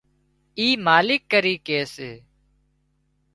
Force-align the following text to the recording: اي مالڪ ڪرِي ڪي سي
اي 0.59 0.67
مالڪ 0.85 1.21
ڪرِي 1.31 1.55
ڪي 1.67 1.79
سي 1.95 2.11